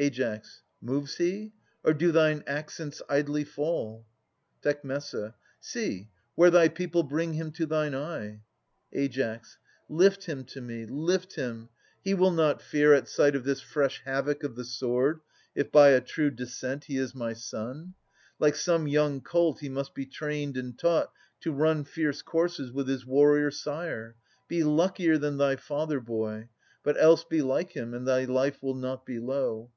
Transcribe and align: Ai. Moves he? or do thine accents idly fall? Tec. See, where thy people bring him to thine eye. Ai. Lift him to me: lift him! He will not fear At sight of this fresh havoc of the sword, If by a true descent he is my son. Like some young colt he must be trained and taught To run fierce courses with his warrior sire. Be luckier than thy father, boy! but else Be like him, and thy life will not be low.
Ai. 0.00 0.40
Moves 0.80 1.16
he? 1.16 1.52
or 1.82 1.92
do 1.92 2.12
thine 2.12 2.44
accents 2.46 3.02
idly 3.08 3.42
fall? 3.42 4.06
Tec. 4.62 4.82
See, 5.58 6.08
where 6.36 6.50
thy 6.52 6.68
people 6.68 7.02
bring 7.02 7.32
him 7.32 7.50
to 7.50 7.66
thine 7.66 7.96
eye. 7.96 8.42
Ai. 8.94 9.40
Lift 9.88 10.26
him 10.26 10.44
to 10.44 10.60
me: 10.60 10.86
lift 10.86 11.34
him! 11.34 11.68
He 12.00 12.14
will 12.14 12.30
not 12.30 12.62
fear 12.62 12.94
At 12.94 13.08
sight 13.08 13.34
of 13.34 13.42
this 13.42 13.60
fresh 13.60 14.00
havoc 14.04 14.44
of 14.44 14.54
the 14.54 14.62
sword, 14.64 15.18
If 15.56 15.72
by 15.72 15.88
a 15.88 16.00
true 16.00 16.30
descent 16.30 16.84
he 16.84 16.96
is 16.96 17.12
my 17.12 17.32
son. 17.32 17.94
Like 18.38 18.54
some 18.54 18.86
young 18.86 19.20
colt 19.20 19.58
he 19.58 19.68
must 19.68 19.96
be 19.96 20.06
trained 20.06 20.56
and 20.56 20.78
taught 20.78 21.10
To 21.40 21.50
run 21.50 21.82
fierce 21.82 22.22
courses 22.22 22.70
with 22.70 22.86
his 22.86 23.04
warrior 23.04 23.50
sire. 23.50 24.14
Be 24.46 24.62
luckier 24.62 25.18
than 25.18 25.38
thy 25.38 25.56
father, 25.56 25.98
boy! 25.98 26.50
but 26.84 26.96
else 27.02 27.24
Be 27.24 27.42
like 27.42 27.72
him, 27.72 27.92
and 27.94 28.06
thy 28.06 28.24
life 28.26 28.62
will 28.62 28.76
not 28.76 29.04
be 29.04 29.18
low. 29.18 29.72